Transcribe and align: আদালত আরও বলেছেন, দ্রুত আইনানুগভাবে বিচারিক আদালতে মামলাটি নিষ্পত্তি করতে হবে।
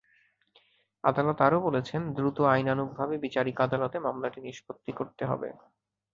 আদালত 1.03 1.37
আরও 1.41 1.59
বলেছেন, 1.59 2.01
দ্রুত 2.13 2.37
আইনানুগভাবে 2.53 3.15
বিচারিক 3.25 3.57
আদালতে 3.61 3.97
মামলাটি 3.99 4.39
নিষ্পত্তি 4.41 4.91
করতে 4.99 5.23
হবে। 5.25 5.49